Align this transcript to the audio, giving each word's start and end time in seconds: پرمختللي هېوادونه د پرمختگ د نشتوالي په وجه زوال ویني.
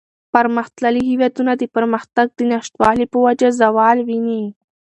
پرمختللي 0.33 1.01
هېوادونه 1.09 1.51
د 1.57 1.63
پرمختگ 1.75 2.27
د 2.35 2.39
نشتوالي 2.51 3.05
په 3.13 3.17
وجه 3.25 3.47
زوال 3.61 3.97
ویني. 4.07 4.43